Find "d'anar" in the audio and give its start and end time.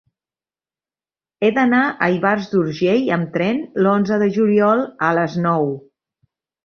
1.57-1.81